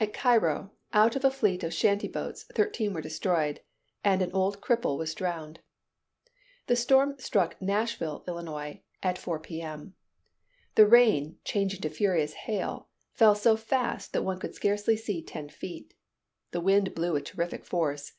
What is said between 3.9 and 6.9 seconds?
and an old cripple was drowned. The